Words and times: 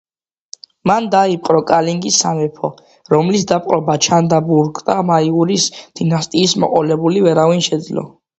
მან 0.91 1.07
დაიპყრო 1.15 1.59
კალინგის 1.71 2.17
სამეფო, 2.25 2.69
რომლის 3.15 3.45
დაპყრობა 3.51 3.99
ჩანდრაგუპტა 4.07 4.97
მაურიას 5.11 5.69
დინასტიიდან 6.01 6.65
მოყოლებული 6.67 7.25
ვერავინ 7.29 7.65
შეძლო. 7.71 8.09